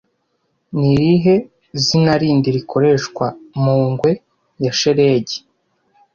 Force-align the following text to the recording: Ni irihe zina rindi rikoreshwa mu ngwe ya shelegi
Ni 0.77 0.87
irihe 0.95 1.35
zina 1.83 2.13
rindi 2.21 2.47
rikoreshwa 2.57 3.25
mu 3.63 3.75
ngwe 3.89 4.11
ya 4.63 4.71
shelegi 4.79 5.37